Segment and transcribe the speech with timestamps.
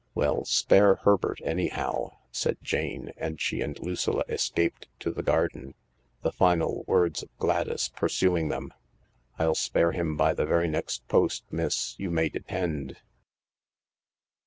[0.15, 5.75] "Well; spare Herbert, anyhow," said Jane, and she and Lucilla escaped to the garden,
[6.23, 8.73] the final words of Gladys pursuing them:"
[9.37, 12.97] I'll spare him by the very next post, miss, you may depend."